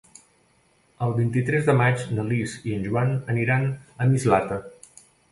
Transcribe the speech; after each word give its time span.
El 1.07 1.11
vint-i-tres 1.17 1.67
de 1.67 1.75
maig 1.81 2.05
na 2.19 2.25
Lis 2.29 2.55
i 2.69 2.73
en 2.77 2.87
Joan 2.87 3.13
aniran 3.35 3.67
a 4.05 4.07
Mislata. 4.15 4.59